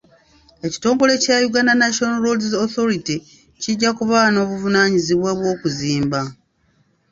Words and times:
Ekitongole 0.65 1.13
kya 1.23 1.37
Uganda 1.47 1.73
National 1.83 2.17
roads 2.25 2.57
authority 2.65 3.15
kijja 3.61 3.89
kuba 3.97 4.17
n'obuvunaanyizibwa 4.33 5.31
bw'okuzimba. 5.37 6.21